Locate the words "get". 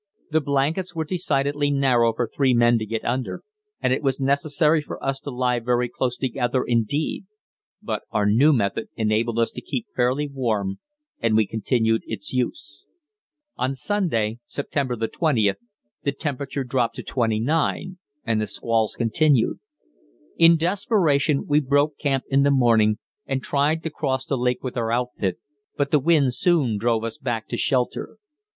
2.87-3.05